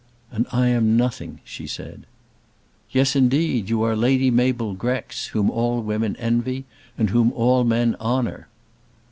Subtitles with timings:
[0.31, 2.07] "And I am nothing," she said.
[2.89, 6.65] "Yes, indeed; you are Lady Mabel Grex, whom all women envy,
[6.97, 8.47] and whom all men honour."